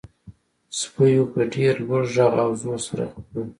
سپیو 0.77 1.23
په 1.33 1.41
ډیر 1.53 1.73
لوړ 1.87 2.03
غږ 2.15 2.31
او 2.43 2.49
زور 2.61 2.79
سره 2.87 3.03
غپل 3.11 3.37